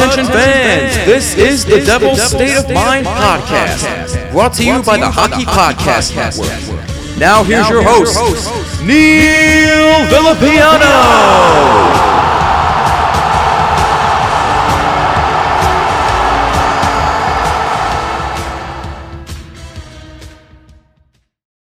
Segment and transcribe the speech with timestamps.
[0.00, 5.10] Attention fans, this is the Devil's State of Mind podcast, brought to you by the
[5.10, 7.18] Hockey Podcast Network.
[7.18, 8.16] Now here's your host,
[8.82, 10.88] Neil Villapiano.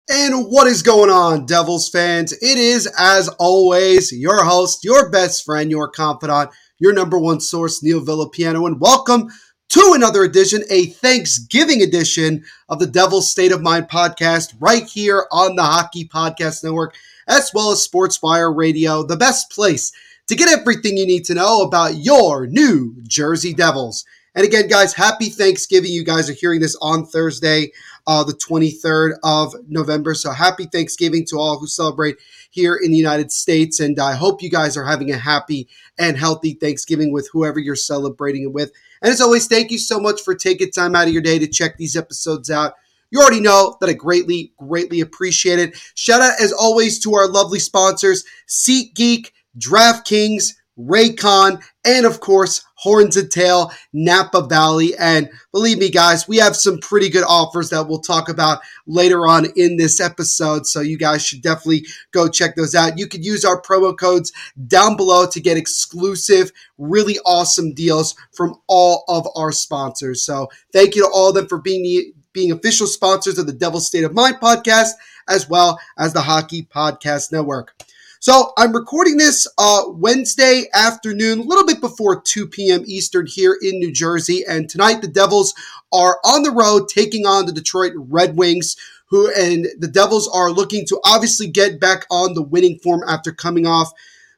[0.09, 2.33] And what is going on, Devils fans?
[2.33, 7.83] It is, as always, your host, your best friend, your confidant, your number one source,
[7.83, 9.29] Neil Villapiano, and welcome
[9.69, 15.27] to another edition, a Thanksgiving edition of the Devil's State of Mind podcast, right here
[15.31, 16.97] on the Hockey Podcast Network,
[17.29, 19.93] as well as Sportswire Radio, the best place
[20.29, 24.07] to get everything you need to know about your New Jersey Devils.
[24.35, 25.91] And again, guys, happy Thanksgiving.
[25.91, 27.73] You guys are hearing this on Thursday,
[28.07, 30.15] uh, the 23rd of November.
[30.15, 32.17] So happy Thanksgiving to all who celebrate
[32.51, 33.81] here in the United States.
[33.81, 37.77] And I hope you guys are having a happy and healthy Thanksgiving with whoever you're
[37.77, 38.73] celebrating it with.
[39.03, 41.47] And as always, thank you so much for taking time out of your day to
[41.47, 42.75] check these episodes out.
[43.11, 45.77] You already know that I greatly, greatly appreciate it.
[45.95, 50.55] Shout out, as always, to our lovely sponsors, SeatGeek, DraftKings,
[50.87, 54.97] Raycon, and of course, Horns and Tail, Napa Valley.
[54.99, 59.27] And believe me, guys, we have some pretty good offers that we'll talk about later
[59.27, 60.67] on in this episode.
[60.67, 62.99] So you guys should definitely go check those out.
[62.99, 64.33] You could use our promo codes
[64.67, 70.23] down below to get exclusive, really awesome deals from all of our sponsors.
[70.23, 73.81] So thank you to all of them for being being official sponsors of the Devil
[73.81, 74.91] State of Mind podcast,
[75.29, 77.75] as well as the Hockey Podcast Network.
[78.23, 82.85] So I'm recording this uh, Wednesday afternoon, a little bit before 2 p.m.
[82.87, 84.45] Eastern here in New Jersey.
[84.47, 85.55] And tonight the Devils
[85.91, 88.77] are on the road taking on the Detroit Red Wings,
[89.07, 93.33] who and the Devils are looking to obviously get back on the winning form after
[93.33, 93.91] coming off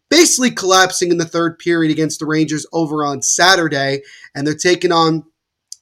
[0.09, 4.03] basically collapsing in the third period against the Rangers over on Saturday.
[4.32, 5.25] And they're taking on,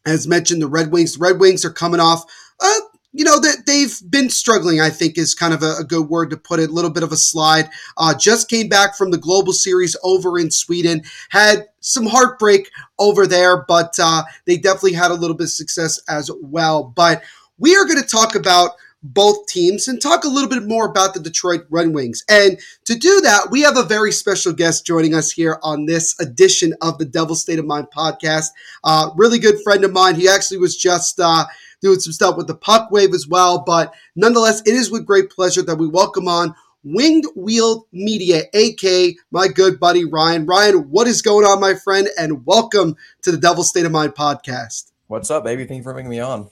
[0.06, 1.16] as mentioned, the Red Wings.
[1.16, 2.24] The Red Wings are coming off
[2.62, 2.78] a
[3.12, 4.80] you know that they've been struggling.
[4.80, 6.70] I think is kind of a, a, good word to put it.
[6.70, 7.68] A little bit of a slide.
[7.96, 11.02] Uh, just came back from the Global Series over in Sweden.
[11.30, 16.00] Had some heartbreak over there, but uh, they definitely had a little bit of success
[16.08, 16.84] as well.
[16.94, 17.22] But
[17.58, 21.14] we are going to talk about both teams and talk a little bit more about
[21.14, 22.22] the Detroit Red Wings.
[22.28, 26.18] And to do that, we have a very special guest joining us here on this
[26.20, 28.48] edition of the Devil State of Mind podcast.
[28.84, 30.16] Uh, really good friend of mine.
[30.16, 31.46] He actually was just uh,
[31.80, 33.62] doing some stuff with the puck wave as well.
[33.64, 39.16] But nonetheless, it is with great pleasure that we welcome on Winged Wheel Media, aka
[39.30, 40.46] my good buddy Ryan.
[40.46, 42.08] Ryan, what is going on, my friend?
[42.18, 44.90] And welcome to the Devil State of Mind podcast.
[45.06, 45.64] What's up, baby?
[45.64, 46.50] Thank you for bringing me on.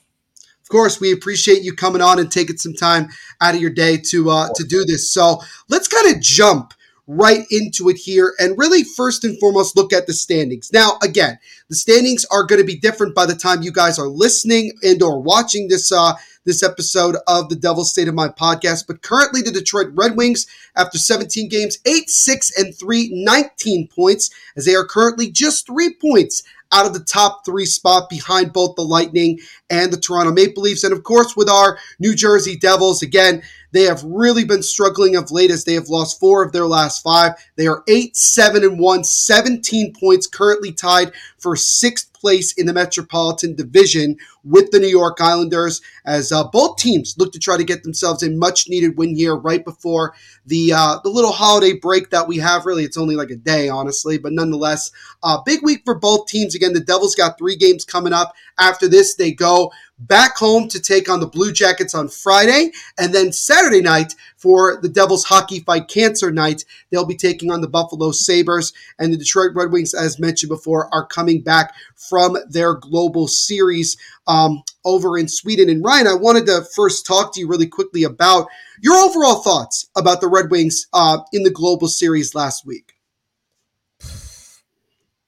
[0.69, 3.09] Of course, we appreciate you coming on and taking some time
[3.41, 5.11] out of your day to uh, to do this.
[5.11, 5.41] So
[5.71, 6.75] let's kind of jump
[7.07, 10.71] right into it here and really first and foremost look at the standings.
[10.71, 11.39] Now, again,
[11.71, 15.03] the standings are going to be different by the time you guys are listening and
[15.03, 16.13] or watching this uh
[16.45, 18.87] this episode of the Devil's State of Mind podcast.
[18.87, 20.47] But currently the Detroit Red Wings
[20.77, 25.95] after 17 games, 8 6 and 3, 19 points as they are currently just 3
[25.95, 26.43] points
[26.73, 29.39] out of the top three spot behind both the Lightning
[29.71, 30.85] and the Toronto Maple Leafs.
[30.85, 33.43] And of course, with our New Jersey Devils, again,
[33.73, 37.03] they have really been struggling of late as they have lost four of their last
[37.03, 37.33] five.
[37.57, 42.73] They are 8 7 and 1, 17 points, currently tied for sixth place in the
[42.73, 47.65] Metropolitan Division with the New York Islanders as uh, both teams look to try to
[47.65, 50.15] get themselves a much needed win here right before
[50.47, 52.67] the uh, the little holiday break that we have.
[52.67, 54.91] Really, it's only like a day, honestly, but nonetheless,
[55.23, 56.55] uh, big week for both teams.
[56.55, 58.35] Again, the Devils got three games coming up.
[58.59, 62.71] After this, they go back home to take on the Blue Jackets on Friday.
[62.99, 67.61] And then Saturday night for the Devils Hockey Fight Cancer Night, they'll be taking on
[67.61, 68.73] the Buffalo Sabres.
[68.99, 73.97] And the Detroit Red Wings, as mentioned before, are coming back from their global series
[74.27, 75.69] um, over in Sweden.
[75.69, 78.49] And Ryan, I wanted to first talk to you really quickly about
[78.81, 82.93] your overall thoughts about the Red Wings uh, in the global series last week.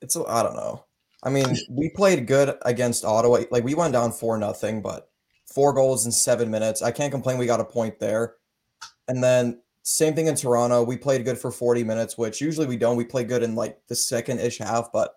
[0.02, 0.84] It's, I don't know.
[1.22, 3.40] I mean, we played good against Ottawa.
[3.50, 5.10] Like we went down four nothing, but
[5.46, 6.82] four goals in seven minutes.
[6.82, 7.38] I can't complain.
[7.38, 8.36] We got a point there.
[9.08, 10.82] And then same thing in Toronto.
[10.82, 12.96] We played good for 40 minutes, which usually we don't.
[12.96, 15.14] We play good in like the second ish half, but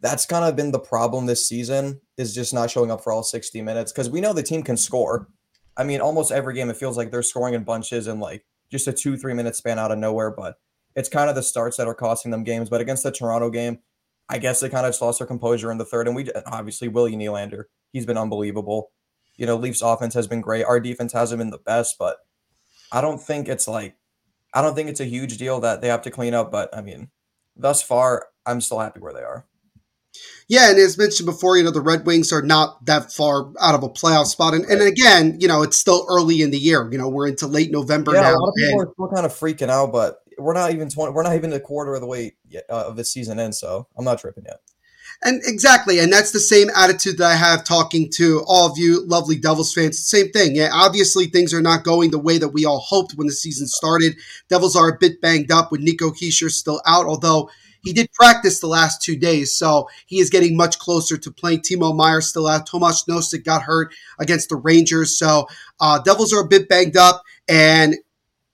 [0.00, 3.22] that's kind of been the problem this season is just not showing up for all
[3.22, 5.28] 60 minutes because we know the team can score.
[5.76, 8.86] I mean, almost every game it feels like they're scoring in bunches and like just
[8.86, 10.30] a two, three minute span out of nowhere.
[10.30, 10.56] But
[10.94, 12.68] it's kind of the starts that are costing them games.
[12.68, 13.80] But against the Toronto game,
[14.28, 16.06] I guess they kind of just lost their composure in the third.
[16.06, 18.90] And we obviously Willie Nylander, he's been unbelievable.
[19.36, 20.64] You know, Leafs offense has been great.
[20.64, 22.18] Our defense hasn't been the best, but
[22.90, 23.96] I don't think it's like
[24.52, 26.50] I don't think it's a huge deal that they have to clean up.
[26.50, 27.10] But I mean,
[27.56, 29.46] thus far, I'm still happy where they are.
[30.48, 33.74] Yeah, and as mentioned before, you know, the Red Wings are not that far out
[33.74, 34.54] of a playoff spot.
[34.54, 36.88] And, and again, you know, it's still early in the year.
[36.90, 38.34] You know, we're into late November yeah, now.
[38.34, 40.88] A lot of people and- are still kind of freaking out, but we're not even
[40.88, 43.52] 20, we're not even a quarter of the way yet, uh, of the season in,
[43.52, 44.60] so I'm not tripping yet.
[45.22, 49.04] And exactly, and that's the same attitude that I have talking to all of you
[49.04, 49.98] lovely Devils fans.
[50.06, 50.54] Same thing.
[50.54, 53.66] Yeah, obviously things are not going the way that we all hoped when the season
[53.66, 54.16] started.
[54.48, 57.50] Devils are a bit banged up with Nico Hischier still out, although
[57.82, 61.60] he did practice the last two days, so he is getting much closer to playing.
[61.60, 62.66] Timo Meier still out.
[62.66, 65.46] Tomas Nosek got hurt against the Rangers, so
[65.80, 67.22] uh, Devils are a bit banged up.
[67.48, 67.96] And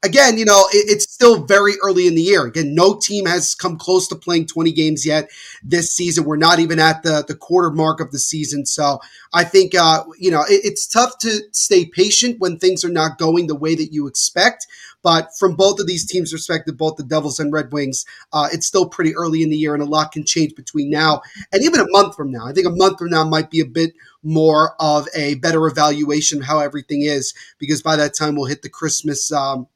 [0.04, 2.44] again, you know, it, it's still very early in the year.
[2.46, 5.30] Again, no team has come close to playing 20 games yet
[5.62, 6.24] this season.
[6.24, 8.66] We're not even at the, the quarter mark of the season.
[8.66, 9.00] So
[9.32, 13.18] I think, uh, you know, it, it's tough to stay patient when things are not
[13.18, 14.66] going the way that you expect.
[15.02, 18.66] But from both of these teams' perspective, both the Devils and Red Wings, uh, it's
[18.66, 21.20] still pretty early in the year and a lot can change between now
[21.52, 22.46] and even a month from now.
[22.46, 23.92] I think a month from now might be a bit
[24.22, 28.62] more of a better evaluation of how everything is because by that time we'll hit
[28.62, 29.66] the Christmas um,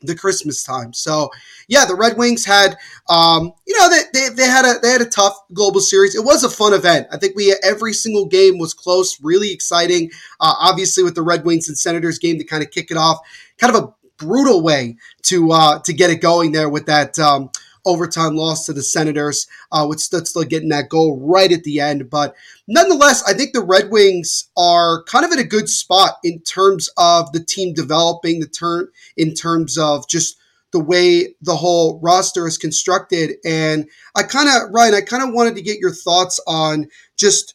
[0.00, 0.92] the Christmas time.
[0.92, 1.30] So
[1.66, 2.76] yeah, the Red Wings had
[3.08, 6.14] um, you know they, they, they had a they had a tough global series.
[6.14, 7.08] It was a fun event.
[7.10, 10.10] I think we every single game was close, really exciting.
[10.40, 13.18] Uh, obviously with the Red Wings and Senators game to kind of kick it off,
[13.58, 17.50] kind of a brutal way to uh, to get it going there with that um,
[17.88, 22.10] overtime loss to the Senators, uh, with Stützle getting that goal right at the end.
[22.10, 22.34] But
[22.66, 26.90] nonetheless, I think the Red Wings are kind of in a good spot in terms
[26.96, 30.36] of the team developing, the turn in terms of just
[30.72, 33.36] the way the whole roster is constructed.
[33.44, 37.54] And I kind of, Ryan, I kind of wanted to get your thoughts on just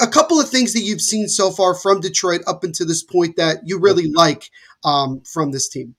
[0.00, 3.36] a couple of things that you've seen so far from Detroit up until this point
[3.36, 4.50] that you really like
[4.84, 5.96] um, from this team.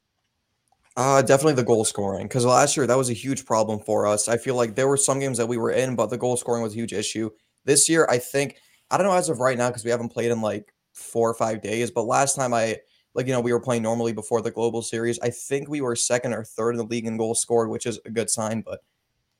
[0.98, 4.28] Uh, definitely the goal scoring because last year that was a huge problem for us.
[4.28, 6.62] I feel like there were some games that we were in, but the goal scoring
[6.62, 7.30] was a huge issue.
[7.64, 8.58] This year, I think
[8.90, 11.34] I don't know as of right now because we haven't played in like four or
[11.34, 11.92] five days.
[11.92, 12.80] But last time I
[13.14, 15.96] like you know we were playing normally before the global series, I think we were
[15.96, 18.60] second or third in the league in goals scored, which is a good sign.
[18.62, 18.82] But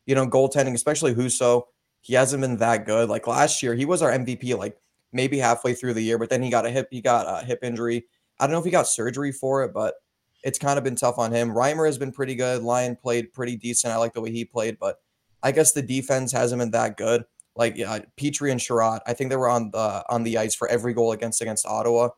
[0.06, 1.64] you know, goaltending, especially Husso,
[2.00, 3.10] he hasn't been that good.
[3.10, 4.78] Like last year, he was our MVP like
[5.12, 7.60] maybe halfway through the year, but then he got a hip he got a hip
[7.62, 8.06] injury.
[8.40, 9.96] I don't know if he got surgery for it, but
[10.44, 11.52] it's kind of been tough on him.
[11.52, 12.64] Reimer has been pretty good.
[12.64, 13.94] Lyon played pretty decent.
[13.94, 14.98] I like the way he played, but
[15.44, 17.26] I guess the defense hasn't been that good.
[17.56, 20.68] Like yeah, Petry and Chiarot, I think they were on the on the ice for
[20.70, 22.10] every goal against against Ottawa.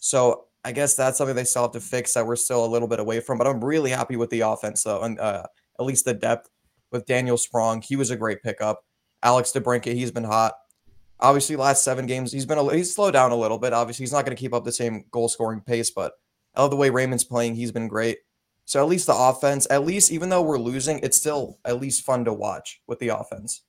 [0.00, 2.88] So I guess that's something they still have to fix that we're still a little
[2.88, 3.38] bit away from.
[3.38, 5.44] But I'm really happy with the offense though, and uh,
[5.78, 6.48] at least the depth
[6.92, 7.82] with Daniel Sprong.
[7.82, 8.84] He was a great pickup.
[9.22, 10.54] Alex DeBrincat, he's been hot.
[11.18, 13.72] Obviously, last seven games he's been a, he's slowed down a little bit.
[13.72, 16.12] Obviously, he's not going to keep up the same goal scoring pace, but
[16.54, 17.54] I love the way Raymond's playing.
[17.54, 18.18] He's been great.
[18.64, 22.04] So at least the offense, at least even though we're losing, it's still at least
[22.04, 23.62] fun to watch with the offense.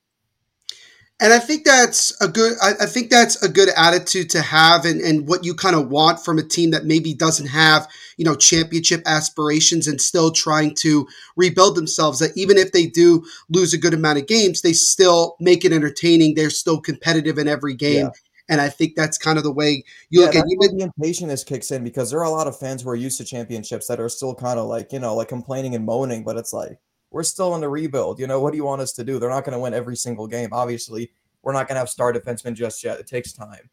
[1.20, 2.54] And I think that's a good.
[2.60, 5.88] I, I think that's a good attitude to have, and, and what you kind of
[5.88, 7.86] want from a team that maybe doesn't have
[8.16, 12.18] you know championship aspirations and still trying to rebuild themselves.
[12.18, 15.72] That even if they do lose a good amount of games, they still make it
[15.72, 16.34] entertaining.
[16.34, 18.06] They're still competitive in every game.
[18.06, 18.10] Yeah.
[18.48, 20.58] And I think that's kind of the way you Yeah, look at you.
[20.58, 23.18] where the impatience kicks in because there are a lot of fans who are used
[23.18, 26.36] to championships that are still kind of like, you know, like complaining and moaning, but
[26.36, 26.78] it's like,
[27.10, 28.18] we're still in the rebuild.
[28.18, 29.18] You know, what do you want us to do?
[29.18, 30.48] They're not going to win every single game.
[30.50, 32.98] Obviously, we're not going to have star defensemen just yet.
[32.98, 33.70] It takes time.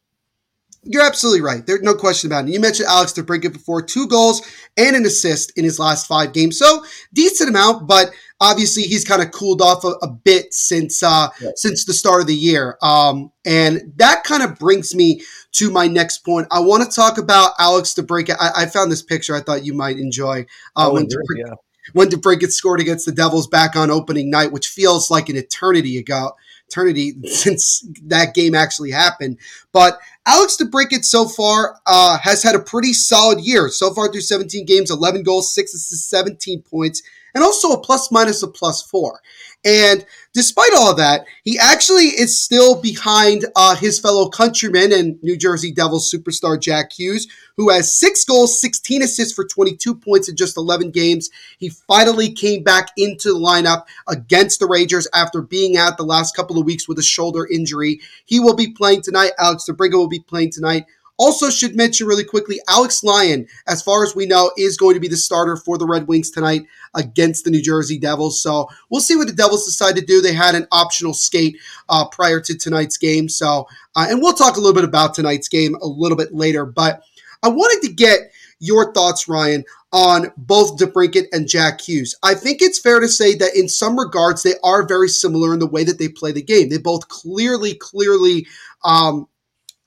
[0.82, 1.66] You're absolutely right.
[1.66, 2.52] There's no question about it.
[2.52, 4.40] You mentioned Alex DeBrincat before, two goals
[4.78, 6.58] and an assist in his last five games.
[6.58, 11.28] So decent amount, but obviously he's kind of cooled off a, a bit since uh,
[11.40, 11.50] Yeah.
[11.56, 12.78] since the start of the year.
[12.82, 16.46] Um, and that kind of brings me to my next point.
[16.50, 18.36] I want to talk about Alex DeBrincat.
[18.40, 20.46] I, I found this picture I thought you might enjoy.
[20.76, 21.42] Uh, Oh, when really?
[21.42, 21.54] DeBrincat- yeah.
[21.92, 25.98] when DeBrincat scored against the Devils back on opening night, which feels like an eternity
[25.98, 26.32] ago,
[26.68, 29.38] eternity since that game actually happened.
[29.72, 33.68] But Alex DeBrincat so far uh, has had a pretty solid year.
[33.68, 37.02] So far through 17 games, 11 goals, 6 assists, 17 points.
[37.34, 39.20] And also a plus minus of plus four.
[39.62, 45.36] And despite all that, he actually is still behind uh, his fellow countryman and New
[45.36, 50.36] Jersey Devils superstar Jack Hughes, who has six goals, 16 assists for 22 points in
[50.36, 51.28] just 11 games.
[51.58, 56.34] He finally came back into the lineup against the Rangers after being out the last
[56.34, 58.00] couple of weeks with a shoulder injury.
[58.24, 59.32] He will be playing tonight.
[59.38, 60.86] Alex DeBrincat will be playing tonight.
[61.20, 65.00] Also, should mention really quickly, Alex Lyon, as far as we know, is going to
[65.00, 66.62] be the starter for the Red Wings tonight
[66.94, 68.40] against the New Jersey Devils.
[68.40, 70.22] So we'll see what the Devils decide to do.
[70.22, 71.58] They had an optional skate
[71.90, 73.28] uh, prior to tonight's game.
[73.28, 76.64] So, uh, and we'll talk a little bit about tonight's game a little bit later.
[76.64, 77.02] But
[77.42, 79.62] I wanted to get your thoughts, Ryan,
[79.92, 82.14] on both DeBrincat and Jack Hughes.
[82.22, 85.58] I think it's fair to say that in some regards they are very similar in
[85.58, 86.70] the way that they play the game.
[86.70, 88.46] They both clearly, clearly
[88.84, 89.26] um,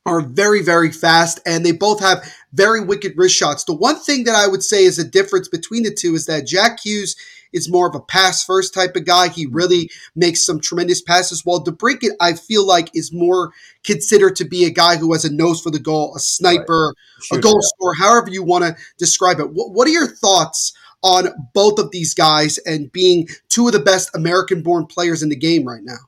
[0.05, 3.63] are very, very fast, and they both have very wicked wrist shots.
[3.63, 6.45] The one thing that I would say is a difference between the two is that
[6.45, 7.15] Jack Hughes
[7.53, 9.29] is more of a pass first type of guy.
[9.29, 14.45] He really makes some tremendous passes, while DeBrincat, I feel like, is more considered to
[14.45, 17.23] be a guy who has a nose for the goal, a sniper, right.
[17.23, 17.67] Shooter, a goal yeah.
[17.75, 19.51] scorer, however you want to describe it.
[19.51, 23.79] What, what are your thoughts on both of these guys and being two of the
[23.79, 25.99] best American born players in the game right now?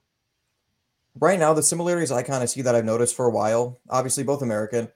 [1.19, 4.23] Right now, the similarities I kind of see that I've noticed for a while, obviously
[4.23, 4.89] both American,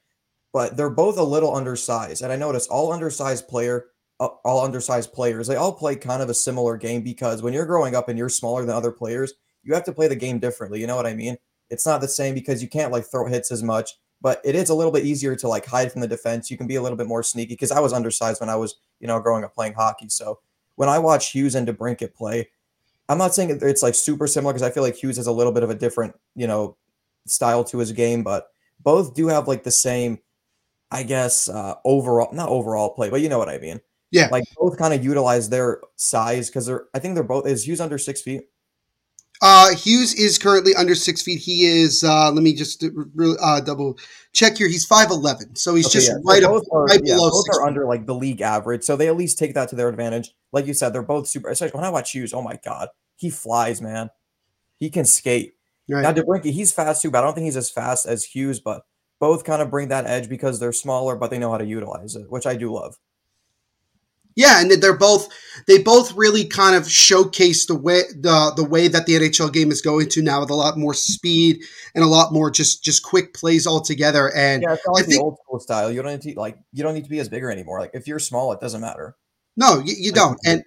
[0.51, 2.21] but they're both a little undersized.
[2.21, 3.85] And I notice all undersized player,
[4.19, 7.95] all undersized players, they all play kind of a similar game because when you're growing
[7.95, 9.33] up and you're smaller than other players,
[9.63, 10.81] you have to play the game differently.
[10.81, 11.37] You know what I mean?
[11.69, 14.69] It's not the same because you can't like throw hits as much, but it is
[14.69, 16.51] a little bit easier to like hide from the defense.
[16.51, 18.75] You can be a little bit more sneaky because I was undersized when I was,
[18.99, 20.09] you know, growing up playing hockey.
[20.09, 20.39] So
[20.75, 22.49] when I watch Hughes and DeBrincat play,
[23.09, 25.51] I'm not saying it's like super similar because I feel like Hughes has a little
[25.51, 26.77] bit of a different, you know,
[27.27, 28.47] style to his game, but
[28.81, 30.19] both do have like the same,
[30.91, 33.81] I guess, uh, overall, not overall play, but you know what I mean.
[34.11, 34.29] Yeah.
[34.31, 37.81] Like both kind of utilize their size because they're, I think they're both, is Hughes
[37.81, 38.43] under six feet?
[39.41, 41.39] Uh, Hughes is currently under six feet.
[41.39, 42.03] He is.
[42.03, 42.83] Uh, let me just
[43.41, 43.97] uh, double
[44.33, 44.67] check here.
[44.67, 46.17] He's five eleven, so he's okay, just yeah.
[46.25, 47.29] right, so up, are, right yeah, below.
[47.29, 49.87] Both are under like the league average, so they at least take that to their
[49.87, 50.31] advantage.
[50.51, 51.49] Like you said, they're both super.
[51.49, 54.09] Especially when I watch Hughes, oh my god, he flies, man.
[54.77, 55.55] He can skate.
[55.89, 56.01] Right.
[56.01, 58.59] Now DeBrincat, he's fast too, but I don't think he's as fast as Hughes.
[58.59, 58.83] But
[59.21, 62.15] both kind of bring that edge because they're smaller, but they know how to utilize
[62.15, 62.97] it, which I do love.
[64.39, 65.27] Yeah, and they're both
[65.67, 69.69] they both really kind of showcase the way the the way that the NHL game
[69.69, 71.61] is going to now with a lot more speed
[71.93, 74.33] and a lot more just just quick plays altogether.
[74.33, 75.91] And yeah, it's like think, the old school style.
[75.91, 77.81] You don't need to like you don't need to be as bigger anymore.
[77.81, 79.17] Like if you're small, it doesn't matter.
[79.57, 80.39] No, you, you don't.
[80.45, 80.63] And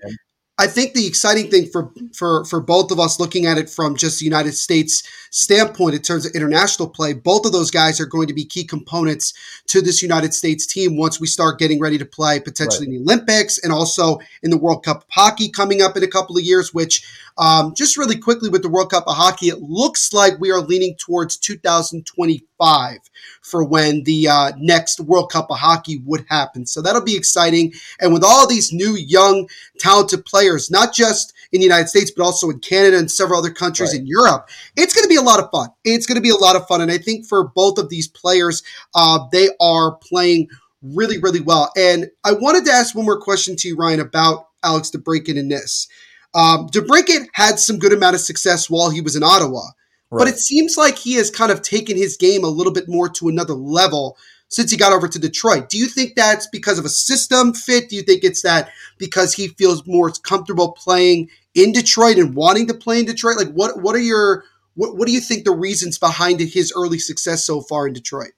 [0.63, 3.97] I think the exciting thing for for for both of us looking at it from
[3.97, 5.03] just the United States
[5.33, 8.63] standpoint in terms of international play, both of those guys are going to be key
[8.63, 9.35] components
[9.67, 12.95] to this United States team once we start getting ready to play potentially right.
[12.95, 16.07] in the Olympics and also in the World Cup of Hockey coming up in a
[16.07, 16.73] couple of years.
[16.73, 17.05] Which
[17.39, 20.61] um, just really quickly with the World Cup of Hockey, it looks like we are
[20.61, 22.99] leaning towards 2025
[23.41, 26.67] for when the uh, next World Cup of Hockey would happen.
[26.67, 27.73] So that'll be exciting.
[28.01, 29.49] And with all these new, young,
[29.79, 33.51] talented players, not just in the United States, but also in Canada and several other
[33.51, 34.01] countries right.
[34.01, 35.69] in Europe, it's going to be a lot of fun.
[35.85, 36.81] It's going to be a lot of fun.
[36.81, 38.63] And I think for both of these players,
[38.95, 40.49] uh, they are playing
[40.83, 41.71] really, really well.
[41.77, 45.49] And I wanted to ask one more question to you, Ryan, about Alex DeBrincat in
[45.49, 45.89] this.
[46.35, 49.63] Um, DeBrincat had some good amount of success while he was in Ottawa.
[50.11, 50.21] Right.
[50.21, 53.09] But it seems like he has kind of taken his game a little bit more
[53.11, 54.17] to another level
[54.49, 55.71] since he got over to Detroit.
[55.71, 57.89] Do you think that's because of a system fit?
[57.89, 62.67] Do you think it's that because he feels more comfortable playing in Detroit and wanting
[62.67, 63.39] to play in Detroit?
[63.39, 66.99] Like what what are your what, what do you think the reasons behind his early
[66.99, 68.33] success so far in Detroit?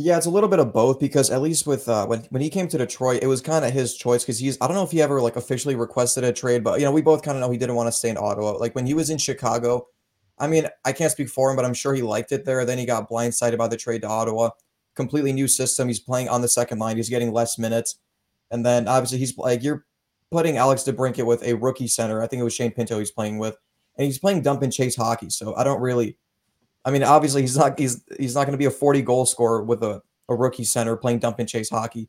[0.00, 2.50] Yeah, it's a little bit of both because at least with uh, when when he
[2.50, 4.92] came to Detroit, it was kind of his choice because he's I don't know if
[4.92, 7.50] he ever like officially requested a trade, but you know we both kind of know
[7.50, 8.52] he didn't want to stay in Ottawa.
[8.52, 9.88] Like when he was in Chicago,
[10.38, 12.64] I mean, I can't speak for him, but I'm sure he liked it there.
[12.64, 14.50] Then he got blindsided by the trade to Ottawa.
[14.94, 15.88] Completely new system.
[15.88, 16.96] He's playing on the second line.
[16.96, 17.98] He's getting less minutes.
[18.52, 19.84] And then obviously he's like you're
[20.30, 22.22] putting Alex DeBrincat with a rookie center.
[22.22, 23.56] I think it was Shane Pinto he's playing with,
[23.96, 25.30] and he's playing dump and chase hockey.
[25.30, 26.18] So I don't really.
[26.84, 29.62] I mean, obviously he's not he's he's not going to be a 40 goal scorer
[29.62, 32.08] with a, a rookie center playing dump and chase hockey.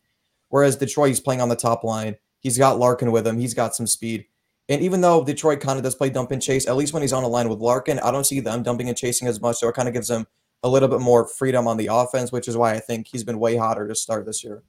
[0.49, 2.15] Whereas Detroit, he's playing on the top line.
[2.39, 3.38] He's got Larkin with him.
[3.38, 4.25] He's got some speed.
[4.67, 7.13] And even though Detroit kind of does play dump and chase, at least when he's
[7.13, 9.57] on a line with Larkin, I don't see them dumping and chasing as much.
[9.57, 10.27] So it kind of gives him
[10.63, 13.39] a little bit more freedom on the offense, which is why I think he's been
[13.39, 14.61] way hotter to start this year.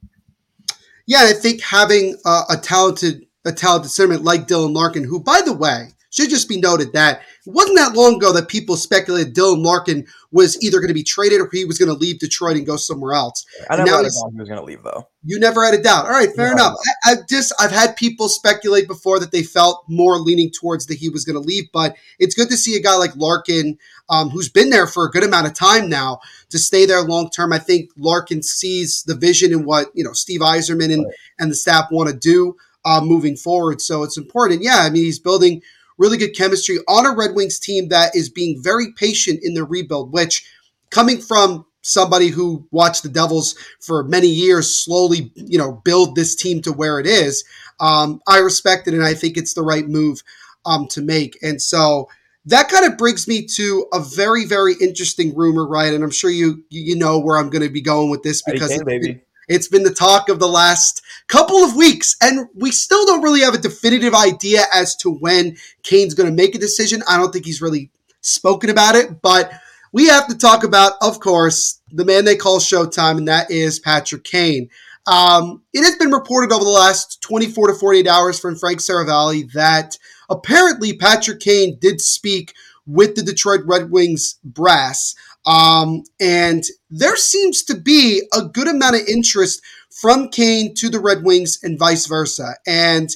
[1.05, 5.41] Yeah, I think having uh, a talented a talented centerman like Dylan Larkin, who, by
[5.43, 9.33] the way, should just be noted that it wasn't that long ago that people speculated
[9.33, 12.57] Dylan Larkin was either going to be traded or he was going to leave Detroit
[12.57, 13.45] and go somewhere else.
[13.69, 15.07] I And never now had a doubt he was going to leave though.
[15.23, 16.05] You never had a doubt.
[16.05, 16.53] All right, fair No.
[16.53, 16.75] enough.
[17.05, 20.97] I, I've just I've had people speculate before that they felt more leaning towards that
[20.97, 23.77] he was going to leave, but it's good to see a guy like Larkin,
[24.09, 27.29] um, who's been there for a good amount of time now, to stay there long
[27.29, 27.53] term.
[27.53, 31.15] I think Larkin sees the vision in what you know Steve Yzerman and Right.
[31.39, 33.79] and the staff want to do uh, moving forward.
[33.81, 34.61] So it's important.
[34.63, 35.61] Yeah, I mean he's building
[36.01, 39.65] really good chemistry on a Red Wings team that is being very patient in their
[39.65, 40.45] rebuild, which
[40.89, 46.35] coming from somebody who watched the Devils for many years slowly, you know, build this
[46.35, 47.43] team to where it is,
[47.79, 50.21] um, I respect it and I think it's the right move
[50.65, 51.37] um, to make.
[51.43, 52.09] And so
[52.45, 55.93] that kind of brings me to a very, very interesting rumor, right?
[55.93, 58.81] And I'm sure you you know where I'm going to be going with this because
[58.83, 59.21] baby.
[59.47, 63.41] It's been the talk of the last couple of weeks, and we still don't really
[63.41, 67.03] have a definitive idea as to when Kane's going to make a decision.
[67.09, 69.51] I don't think he's really spoken about it, but
[69.91, 73.79] we have to talk about, of course, the man they call Showtime, and that is
[73.79, 74.69] Patrick Kane.
[75.07, 79.51] Um, it has been reported over the last 24 to 48 hours from Frank Seravalli
[79.53, 79.97] that
[80.29, 82.53] apparently Patrick Kane did speak
[82.85, 85.15] with the Detroit Red Wings brass.
[85.45, 90.99] Um, and there seems to be a good amount of interest from Kane to the
[90.99, 92.55] Red Wings and vice versa.
[92.67, 93.09] And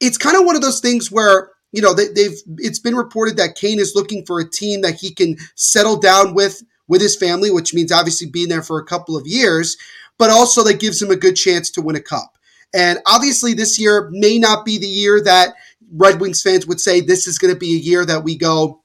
[0.00, 3.36] it's kind of one of those things where you know they, they've it's been reported
[3.36, 7.16] that Kane is looking for a team that he can settle down with with his
[7.16, 9.76] family, which means obviously being there for a couple of years,
[10.18, 12.36] but also that gives him a good chance to win a cup.
[12.74, 15.54] And obviously, this year may not be the year that
[15.92, 18.82] Red Wings fans would say this is going to be a year that we go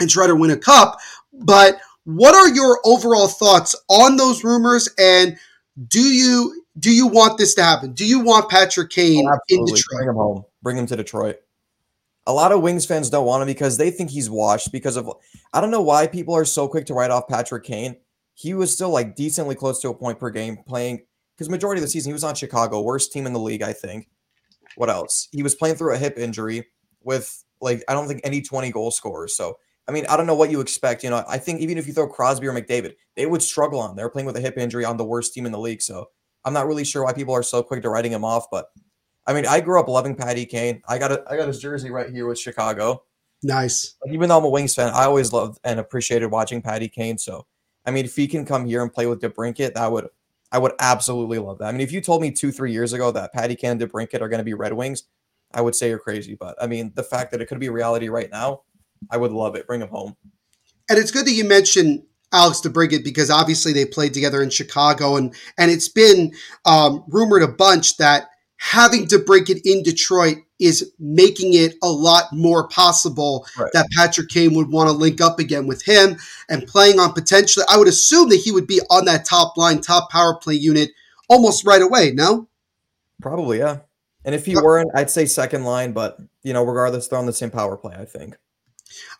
[0.00, 0.98] and try to win a cup.
[1.32, 4.88] But what are your overall thoughts on those rumors?
[4.98, 5.36] And
[5.88, 7.92] do you do you want this to happen?
[7.92, 9.82] Do you want Patrick Kane Oh, in absolutely.
[9.96, 10.44] Bring him home.
[10.62, 11.36] Bring him to Detroit.
[12.26, 15.10] A lot of Wings fans don't want him because they think he's washed because of
[15.52, 17.96] I don't know why people are so quick to write off Patrick Kane.
[18.34, 21.04] He was still like decently close to a point per game playing
[21.36, 23.72] because majority of the season he was on Chicago, worst team in the league, I
[23.72, 24.08] think.
[24.76, 25.28] What else?
[25.32, 26.66] He was playing through a hip injury
[27.02, 29.36] with like I don't think any 20 goal scorers.
[29.36, 31.04] So I mean, I don't know what you expect.
[31.04, 33.96] You know, I think even if you throw Crosby or McDavid, they would struggle on.
[33.96, 35.82] They're playing with a hip injury on the worst team in the league.
[35.82, 36.08] So
[36.44, 38.50] I'm not really sure why people are so quick to writing him off.
[38.50, 38.70] But
[39.26, 40.82] I mean, I grew up loving Patty Kane.
[40.88, 43.04] I got a, I got his jersey right here with Chicago.
[43.42, 43.96] Nice.
[44.04, 47.18] Like, even though I'm a Wings fan, I always loved and appreciated watching Patty Kane.
[47.18, 47.46] So
[47.86, 50.08] I mean, if he can come here and play with DeBrincat, that would
[50.52, 51.66] I would absolutely love that.
[51.66, 54.20] I mean, if you told me two, three years ago that Patty Kane and DeBrincat
[54.20, 55.04] are going to be Red Wings,
[55.52, 56.34] I would say you're crazy.
[56.34, 58.62] But I mean, the fact that it could be reality right now,
[59.10, 59.66] I would love it.
[59.66, 60.16] Bring him home.
[60.88, 65.16] And it's good that you mentioned Alex DeBrincat because obviously they played together in Chicago,
[65.16, 66.32] and and it's been
[66.64, 72.68] um, rumored a bunch that having DeBrincat in Detroit is making it a lot more
[72.68, 73.70] possible Right.
[73.72, 76.16] that Patrick Kane would want to link up again with him
[76.48, 77.66] and playing on potentially.
[77.68, 80.90] I would assume that he would be on that top line, top power play unit
[81.28, 82.12] almost right away.
[82.12, 82.48] No.
[83.20, 83.78] Probably, yeah.
[84.24, 87.32] And if he weren't, I'd say second line, but you know, regardless, they're on the
[87.32, 88.36] same power play, I think.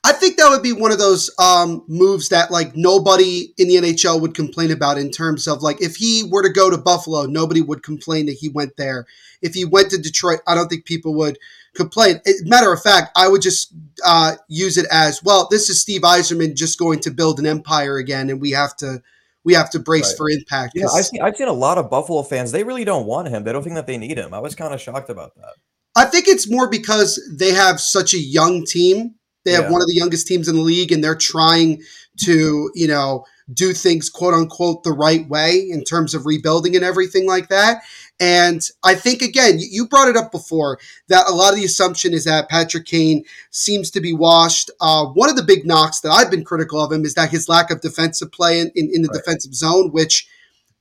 [0.04, 3.76] I think that would be one of those um, moves that like nobody in the
[3.76, 7.24] NHL would complain about in terms of like if he were to go to Buffalo,
[7.24, 9.06] nobody would complain that he went there.
[9.40, 11.38] If he went to Detroit, I don't think people would
[11.74, 12.20] complain.
[12.42, 13.72] Matter of fact, I would just
[14.04, 15.48] uh, use it as well.
[15.50, 19.02] This is Steve Yzerman just going to build an empire again, and we have to
[19.44, 20.16] we have to brace Right.
[20.16, 20.74] for impact.
[20.80, 22.52] 'cause I've seen I've seen a lot of Buffalo fans.
[22.52, 23.44] They really don't want him.
[23.44, 24.32] They don't think that they need him.
[24.32, 25.54] I was kind of shocked about that.
[25.96, 29.14] I think it's more because they have such a young team.
[29.44, 29.70] They have Yeah.
[29.70, 31.83] one of the youngest teams in the league, and they're trying
[32.24, 36.85] to, you know, do things quote unquote the right way in terms of rebuilding and
[36.85, 37.83] everything like that.
[38.20, 40.78] And I think again, you- brought it up before
[41.09, 44.70] that a lot of the assumption is that Patrick Kane seems to be washed.
[44.80, 47.48] Uh, one of the big knocks that I've been critical of him is that his
[47.48, 49.18] lack of defensive play in, in, in the Right.
[49.22, 50.26] defensive zone, which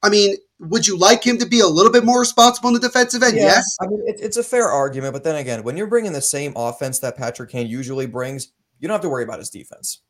[0.01, 0.35] I mean,
[0.69, 3.35] would you like him to be a little bit more responsible in the defensive end?
[3.35, 3.63] Yes.
[3.81, 6.53] I mean, it's it's a fair argument, but then again, when you're bringing the same
[6.55, 10.01] offense that Patrick Kane usually brings, you don't have to worry about his defense.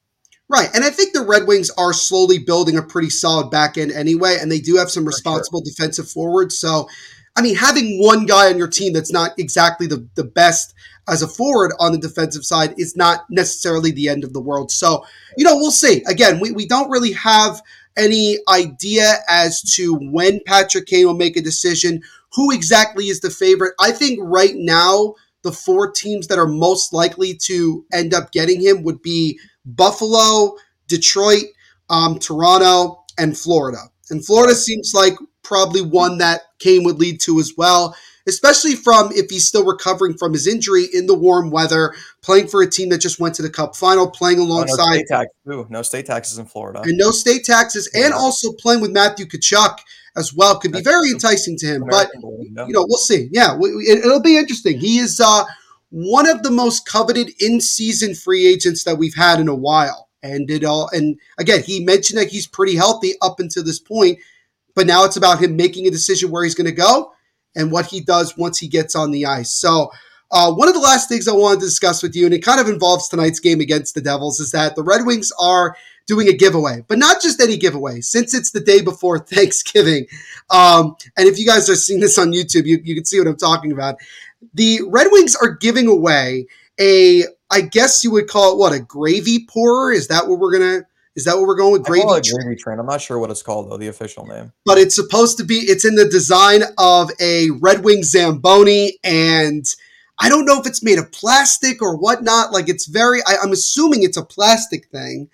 [0.50, 0.70] Right.
[0.74, 4.38] And I think the Red Wings are slowly building a pretty solid back end anyway,
[4.40, 5.08] and they do have some sure.
[5.08, 6.58] responsible defensive forwards.
[6.58, 6.88] So,
[7.36, 10.74] I mean, having one guy on your team that's not exactly the, the best
[11.08, 14.72] as a forward on the defensive side is not necessarily the end of the world.
[14.72, 15.06] So,
[15.38, 16.04] you know, we'll see.
[16.08, 17.62] Again, we, we don't really have
[17.98, 22.02] any idea as to when Patrick Kane will make a decision,
[22.34, 23.74] who exactly is the favorite.
[23.80, 28.62] I think right now, the four teams that are most likely to end up getting
[28.62, 30.56] him would be Buffalo,
[30.88, 31.44] Detroit,
[31.90, 33.80] um, Toronto, and Florida.
[34.10, 37.96] And Florida seems like probably one that Kane would lead to as well.
[38.26, 42.62] Especially from if he's still recovering from his injury in the warm weather, playing for
[42.62, 45.08] a team that just went to the Cup final, playing Oh, no alongside state.
[45.46, 46.82] No state taxes in Florida.
[46.84, 49.78] and no state taxes, and also playing with Matthew Tkachuk
[50.16, 51.16] as well could be That's very true.
[51.16, 51.82] enticing to him.
[51.90, 53.28] But American boy, you know, we'll see.
[53.32, 54.80] Yeah, it, will be interesting.
[54.80, 55.44] He is uh,
[55.90, 60.50] one of the most coveted in-season free agents that we've had in a while, and
[60.50, 60.88] it all.
[60.94, 64.20] And again, he mentioned that he's pretty healthy up until this point,
[64.76, 67.12] but now it's about him making a decision where he's going to go
[67.56, 69.54] and what he does once he gets on the ice.
[69.54, 69.92] So.
[70.36, 72.60] Uh, one of the last things I wanted to discuss with you, and it kind
[72.60, 75.76] of involves tonight's game against the Devils, is that the Red Wings are
[76.08, 78.02] doing a giveaway, but not just any giveaway.
[78.02, 80.08] Since it's the day before Thanksgiving,
[80.50, 83.28] um, and if you guys are seeing this on YouTube, you, you can see what
[83.28, 83.96] I'm talking about.
[84.54, 86.48] The Red Wings are giving away
[86.80, 89.92] a, I guess you would call it what a gravy pourer.
[89.94, 90.86] Is that what we're gonna?
[91.16, 91.84] Is that what we're going with?
[91.84, 92.80] I Gravy, call it tr- gravy train.
[92.80, 93.78] I'm not sure what it's called though.
[93.78, 94.52] The official name.
[94.66, 95.56] but it's supposed to be.
[95.56, 99.64] It's in the design of a Red Wing Zamboni, and
[100.20, 102.52] I don't know if it's made of plastic or whatnot.
[102.52, 103.20] Like it's very.
[103.28, 105.30] I, I'm assuming it's a plastic thing.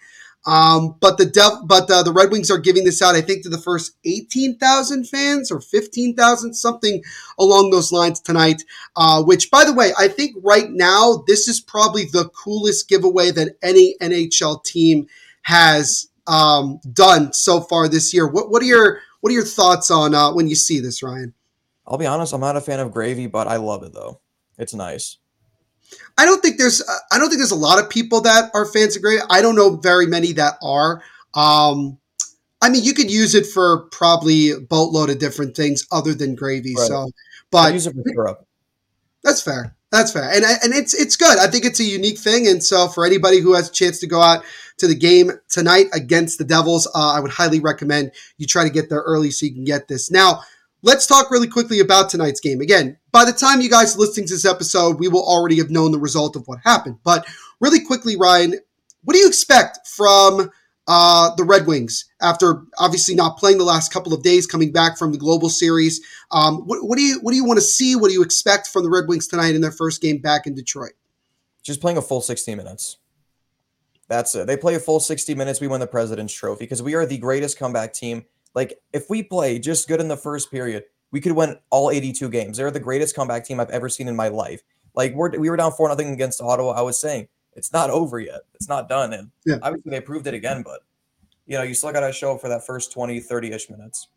[0.45, 3.43] Um, but the Dev, but uh, the Red Wings are giving this out, I think,
[3.43, 7.03] to the first eighteen thousand fans or fifteen thousand, something
[7.37, 8.63] along those lines tonight.
[8.95, 13.31] Uh, which, by the way, I think right now this is probably the coolest giveaway
[13.31, 15.07] that any NHL team
[15.43, 18.27] has um, done so far this year.
[18.27, 21.33] What what are your what are your thoughts on uh, when you see this, Ryan?
[21.85, 22.33] I'll be honest.
[22.33, 24.21] I'm not a fan of gravy, but I love it though.
[24.57, 25.17] It's nice.
[26.17, 28.65] I don't think there's uh, I don't think there's a lot of people that are
[28.65, 29.21] fans of gravy.
[29.29, 31.01] I don't know very many that are.
[31.33, 31.97] Um,
[32.61, 36.35] I mean, you could use it for probably a boatload of different things other than
[36.35, 36.75] gravy.
[36.75, 36.87] Right.
[36.87, 37.09] So, I
[37.51, 38.45] but use it for syrup.
[39.23, 39.75] That's fair.
[39.91, 41.39] That's fair, and and it's it's good.
[41.39, 44.07] I think it's a unique thing, and so for anybody who has a chance to
[44.07, 44.43] go out
[44.77, 48.69] to the game tonight against the Devils, uh, I would highly recommend you try to
[48.69, 50.11] get there early so you can get this.
[50.11, 50.41] Now,
[50.83, 52.61] let's talk really quickly about tonight's game.
[52.61, 55.71] Again, by the time you guys are listening to this episode, we will already have
[55.71, 56.99] known the result of what happened.
[57.03, 57.25] But
[57.59, 58.55] really quickly, Ryan,
[59.03, 60.51] what do you expect from
[60.89, 64.97] uh, the Red Wings after obviously not playing the last couple of days, coming back
[64.97, 66.01] from the Global Series?
[66.31, 67.95] Um, what, what do you what do you want to see?
[67.95, 70.55] What do you expect from the Red Wings tonight in their first game back in
[70.55, 70.93] Detroit?
[71.61, 72.97] Just playing a full 60 minutes.
[74.07, 74.47] That's it.
[74.47, 75.61] They play a full 60 minutes.
[75.61, 78.25] We win the President's Trophy because we are the greatest comeback team.
[78.55, 82.27] Like, if we play just good in the first period, we could win all 82
[82.29, 82.57] games.
[82.57, 84.63] They're the greatest comeback team I've ever seen in my life.
[84.95, 86.71] Like, we're, we were down 4 nothing against Ottawa.
[86.71, 87.27] I was saying,
[87.59, 88.41] it's not over yet.
[88.55, 89.13] It's not done.
[89.13, 89.57] And Yeah.
[89.61, 90.81] obviously, they proved it again, but,
[91.45, 94.07] you know, you still got to show up for that first 20, 30 ish minutes.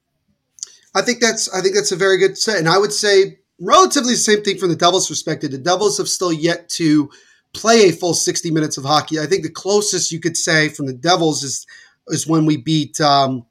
[0.95, 4.13] I think that's I think that's a very good set, and I would say relatively
[4.13, 5.51] the same thing from the Devils' perspective.
[5.51, 7.11] The Devils have still yet to
[7.55, 9.19] play a full sixty minutes of hockey.
[9.19, 11.67] I think the closest you could say from the Devils is
[12.09, 13.47] is when we beat um,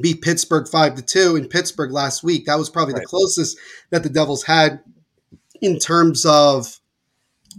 [0.00, 2.46] beat Pittsburgh five to two in Pittsburgh last week.
[2.46, 3.56] That was probably the closest
[3.90, 4.80] that the Devils had
[5.60, 6.80] in terms of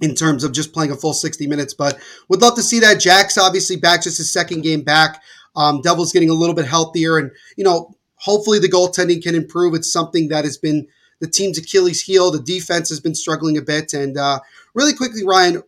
[0.01, 1.73] in terms of just playing a full 60 minutes.
[1.73, 1.97] But
[2.29, 2.99] would love to see that.
[2.99, 5.21] Jack's obviously back, just his second game back.
[5.55, 9.73] Um, Devils getting a little bit healthier, and you know, hopefully the goaltending can improve.
[9.73, 10.87] It's something that has been
[11.19, 12.31] the team's Achilles heel.
[12.31, 14.39] The defense has been struggling a bit, and uh,
[14.73, 15.63] really quickly, Ryan.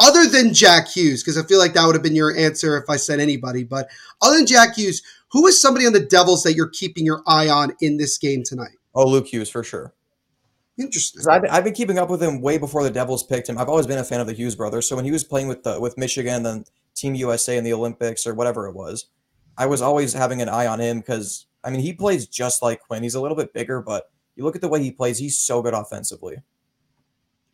[0.00, 2.88] Other than Jack Hughes, because I feel like that would have been your answer if
[2.88, 3.88] I said anybody, but
[4.22, 7.48] other than Jack Hughes, who is somebody on the Devils that you're keeping your eye
[7.48, 8.76] on in this game tonight?
[8.94, 9.92] Oh, Luke Hughes for sure.
[10.78, 11.22] Interesting.
[11.28, 13.58] I've, been- I've been keeping up with him way before the Devils picked him.
[13.58, 14.88] I've always been a fan of the Hughes brothers.
[14.88, 16.64] So when he was playing with the with Michigan, then
[16.94, 19.06] Team USA in the Olympics or whatever it was,
[19.56, 22.80] I was always having an eye on him because I mean he plays just like
[22.80, 23.02] Quinn.
[23.02, 25.62] He's a little bit bigger, but you look at the way he plays, he's so
[25.62, 26.36] good offensively.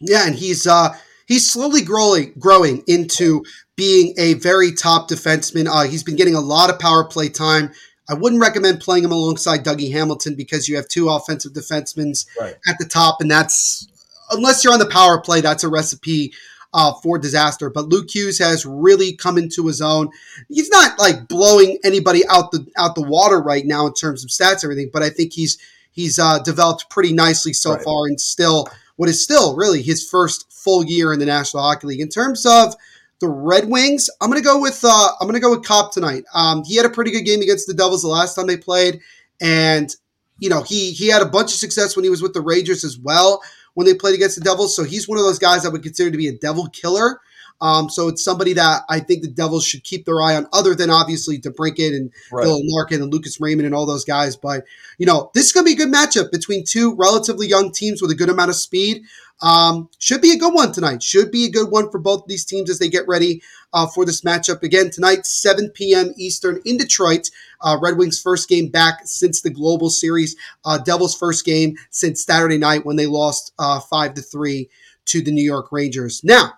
[0.01, 0.91] Yeah, and he's uh
[1.27, 3.43] he's slowly growing growing into
[3.77, 5.67] being a very top defenseman.
[5.67, 7.73] Uh, he's been getting a lot of power play time.
[8.09, 12.57] I wouldn't recommend playing him alongside Dougie Hamilton because you have two offensive defensemen Right.
[12.69, 13.87] at the top, and that's
[14.31, 16.33] unless you're on the power play, that's a recipe
[16.75, 17.71] uh, for disaster.
[17.71, 20.11] But Luke Hughes has really come into his own.
[20.49, 24.31] He's not like blowing anybody out the out the water right now in terms of
[24.31, 25.57] stats and everything, but I think he's
[25.93, 27.83] he's uh, developed pretty nicely so Right.
[27.85, 31.87] far, and still what is still really his first full year in the National Hockey
[31.87, 32.01] League.
[32.01, 32.75] In terms of
[33.21, 36.25] the Red Wings, I'm gonna go with uh, I'm gonna go with Copp tonight.
[36.35, 39.01] Um, he had a pretty good game against the Devils the last time they played,
[39.41, 39.95] and
[40.39, 42.85] you know he he had a bunch of success when he was with the Rangers
[42.85, 43.43] as well
[43.75, 44.75] when they played against the Devils.
[44.75, 47.21] So he's one of those guys I would consider to be a Devil killer.
[47.61, 50.75] Um, so it's somebody that I think the Devils should keep their eye on, other
[50.75, 52.45] than obviously DeBrincat and Right.
[52.45, 54.37] Bill Larkin and Lucas Raymond and all those guys.
[54.37, 54.65] But
[54.99, 58.03] you know, this is going to be a good matchup between two relatively young teams
[58.03, 59.03] with a good amount of speed.
[59.43, 61.03] Um, should be a good one tonight.
[61.03, 64.05] Should be a good one for both these teams as they get ready uh, for
[64.05, 66.15] this matchup again tonight, 7 p.m.
[66.17, 67.31] Eastern in Detroit.
[67.61, 70.37] Uh, Red Wings' first game back since the Global Series.
[70.65, 74.71] Uh, Devils' first game since Saturday night when they lost uh, five to three
[75.07, 76.23] to the New York Rangers.
[76.23, 76.53] Now,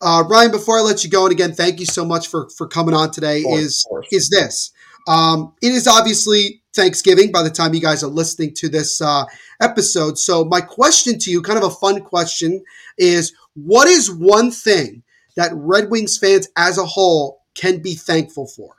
[0.00, 2.66] uh, Ryan, before I let you go, and again, thank you so much for for
[2.66, 3.42] coming on today.
[3.42, 4.72] Course, is is this?
[5.06, 9.24] Um, it is obviously Thanksgiving by the time you guys are listening to this uh,
[9.60, 10.18] episode.
[10.18, 12.62] So, my question to you, kind of a fun question,
[12.98, 15.02] is what is one thing
[15.36, 18.74] that Red Wings fans as a whole can be thankful for?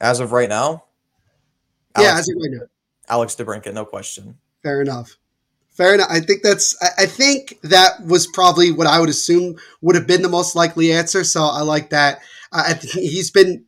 [0.00, 0.84] As of right now,
[1.98, 2.66] yeah, Alex, as of right now.
[3.08, 4.36] Alex DeBrincat, no question.
[4.62, 5.16] Fair enough.
[5.78, 6.08] Fair enough.
[6.10, 6.76] I think that's.
[6.82, 10.56] I- I think that was probably what I would assume would have been the most
[10.56, 11.22] likely answer.
[11.22, 12.18] So I like that.
[12.52, 13.64] Uh, I think he's been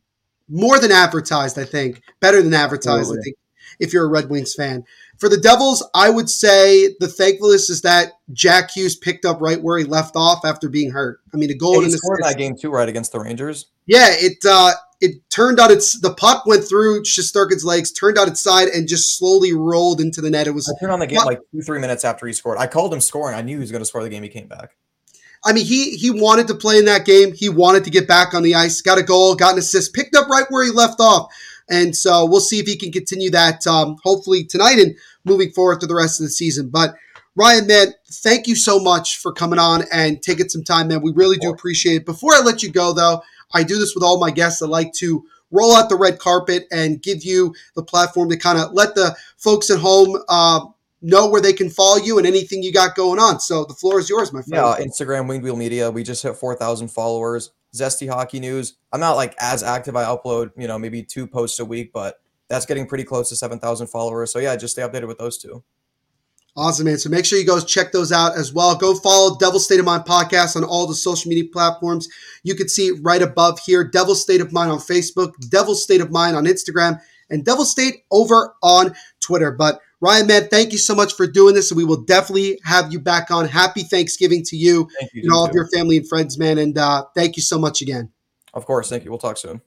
[0.49, 1.57] more than advertised.
[1.57, 3.13] I think better than advertised.
[3.17, 3.37] I think
[3.79, 4.83] if you're a Red Wings fan.
[5.19, 9.61] For the Devils, I would say the thankfulness is that Jack Hughes picked up right
[9.61, 11.19] where he left off after being hurt.
[11.33, 13.67] I mean, a goal in he the scored that game too, right against the Rangers.
[13.85, 18.27] Yeah, it uh, it turned out its the puck went through Shesterkin's legs, turned on
[18.27, 20.47] its side, and just slowly rolled into the net.
[20.47, 22.57] It was I turned on the game like two, three minutes after he scored.
[22.59, 23.35] I called him scoring.
[23.35, 24.23] I knew he was going to score the game.
[24.23, 24.75] He came back.
[25.43, 27.33] I mean, he he wanted to play in that game.
[27.33, 28.81] He wanted to get back on the ice.
[28.81, 31.33] Got a goal, got an assist, picked up right where he left off.
[31.69, 33.65] And so we'll see if he can continue that.
[33.65, 36.69] Um, hopefully tonight and moving forward to the rest of the season.
[36.69, 36.95] But
[37.35, 41.01] Ryan, man, thank you so much for coming on and taking some time, man.
[41.01, 42.05] We really do appreciate it.
[42.05, 43.21] Before I let you go, though,
[43.53, 44.61] I do this with all my guests.
[44.61, 48.57] I like to roll out the red carpet and give you the platform to kind
[48.57, 50.65] of let the folks at home uh,
[51.01, 53.39] know where they can follow you and anything you got going on.
[53.39, 54.63] So the floor is yours, my friend.
[54.63, 55.91] Yeah, Instagram, Winged Wheel Media.
[55.91, 57.51] We just hit 4,000 followers.
[57.75, 58.75] Zesty Hockey News.
[58.91, 59.95] I'm not like as active.
[59.95, 63.35] I upload, you know, maybe two posts a week, but that's getting pretty close to
[63.35, 64.31] 7,000 followers.
[64.31, 65.63] So yeah, just stay updated with those two.
[66.57, 66.97] Awesome, man.
[66.97, 68.75] So make sure you go check those out as well.
[68.75, 72.09] Go follow Devil State of Mind podcast on all the social media platforms.
[72.43, 73.85] You can see right above here.
[73.85, 78.03] Devil State of Mind on Facebook, Devil State of Mind on Instagram, and Devil State
[78.11, 79.53] over on Twitter.
[79.53, 81.71] But Ryan, man, thank you so much for doing this.
[81.71, 83.47] And we will definitely have you back on.
[83.47, 85.21] Happy Thanksgiving to you Thank you.
[85.23, 86.57] and all of your family and friends, man.
[86.57, 88.11] And uh, thank you so much again.
[88.53, 88.89] Of course.
[88.89, 89.11] Thank you.
[89.11, 89.61] We'll talk soon.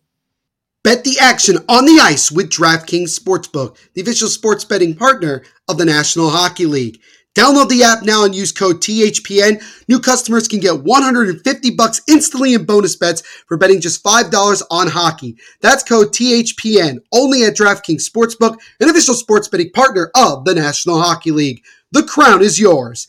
[0.84, 5.78] Bet the action on the ice with DraftKings Sportsbook, the official sports betting partner of
[5.78, 7.00] the National Hockey League.
[7.34, 9.62] Download the app now and use code THPN.
[9.88, 14.88] New customers can get 150 bucks instantly in bonus bets for betting just $5 on
[14.88, 15.38] hockey.
[15.62, 21.00] That's code THPN only at DraftKings Sportsbook, an official sports betting partner of the National
[21.00, 21.64] Hockey League.
[21.92, 23.08] The crown is yours.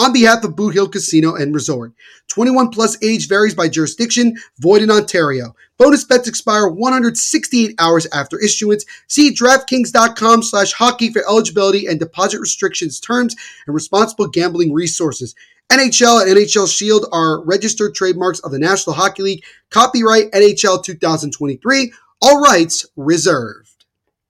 [0.00, 1.92] On behalf of Boot Hill Casino and Resort,
[2.28, 5.54] 21 plus age varies by jurisdiction, void in Ontario.
[5.76, 8.86] Bonus bets expire 168 hours after issuance.
[9.08, 13.36] See DraftKings.com slash hockey for eligibility and deposit restrictions, terms,
[13.66, 15.34] and responsible gambling resources.
[15.70, 19.44] NHL and NHL Shield are registered trademarks of the National Hockey League.
[19.68, 21.92] Copyright NHL 2023.
[22.22, 23.69] All rights reserved.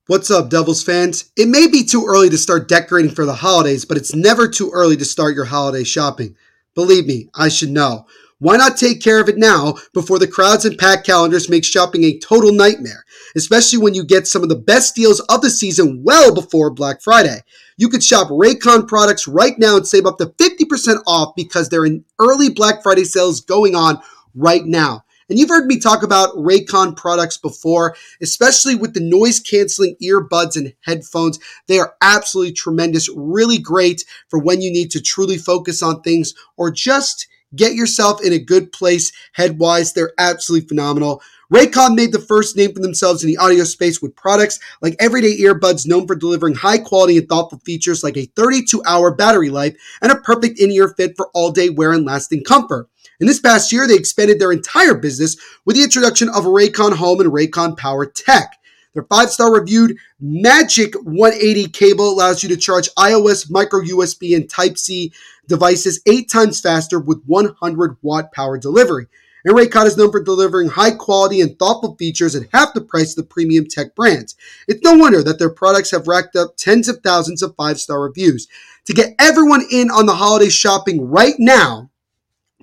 [0.07, 1.31] What's up, Devils fans?
[1.37, 4.71] It may be too early to start decorating for the holidays, but it's never too
[4.73, 6.35] early to start your holiday shopping.
[6.73, 8.07] Believe me, I should know.
[8.39, 12.03] Why not take care of it now before the crowds and packed calendars make shopping
[12.03, 16.01] a total nightmare, especially when you get some of the best deals of the season
[16.03, 17.41] well before Black Friday?
[17.77, 21.85] You could shop Raycon products right now and save up to 50% off because they're
[21.85, 24.01] in early Black Friday sales going on
[24.33, 25.03] right now.
[25.31, 30.57] And you've heard me talk about Raycon products before, especially with the noise canceling earbuds
[30.57, 31.39] and headphones.
[31.67, 36.33] They are absolutely tremendous, really great for when you need to truly focus on things
[36.57, 39.93] or just get yourself in a good place headwise.
[39.93, 41.21] They're absolutely phenomenal.
[41.49, 45.37] Raycon made the first name for themselves in the audio space with products like everyday
[45.37, 49.77] earbuds known for delivering high quality and thoughtful features like a 32 hour battery life
[50.01, 52.89] and a perfect in ear fit for all day wear and lasting comfort.
[53.21, 57.21] In this past year, they expanded their entire business with the introduction of Raycon Home
[57.21, 58.57] and Raycon Power Tech.
[58.95, 64.49] Their five star reviewed Magic 180 cable allows you to charge iOS, micro USB, and
[64.49, 65.13] Type C
[65.47, 69.05] devices eight times faster with 100 watt power delivery.
[69.45, 73.11] And Raycon is known for delivering high quality and thoughtful features at half the price
[73.11, 74.35] of the premium tech brands.
[74.67, 78.01] It's no wonder that their products have racked up tens of thousands of five star
[78.01, 78.47] reviews.
[78.85, 81.90] To get everyone in on the holiday shopping right now,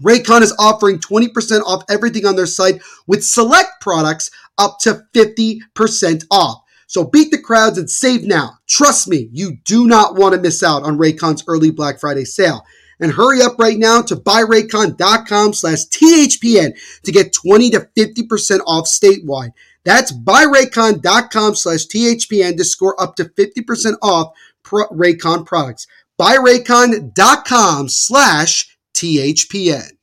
[0.03, 6.25] Raycon is offering 20% off everything on their site with select products up to 50%
[6.31, 6.63] off.
[6.87, 8.59] So beat the crowds and save now.
[8.67, 12.65] Trust me, you do not want to miss out on Raycon's early Black Friday sale.
[13.01, 16.73] And hurry up right now to buyraycon.com slash THPN
[17.05, 19.53] to get 20 to 50% off statewide.
[19.85, 24.33] That's buyraycon.com slash THPN to score up to 50% off
[24.65, 25.87] Raycon products.
[26.19, 28.68] Buyraycon.com slash
[28.99, 29.98] THPN.